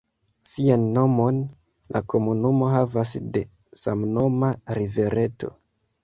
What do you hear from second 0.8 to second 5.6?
nomon la komunumo havas de samnoma rivereto.